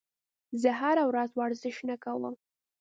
زه 0.61 0.69
هره 0.79 1.03
ورځ 1.09 1.29
ورزش 1.39 1.77
نه 1.89 1.95
کوم. 2.03 2.33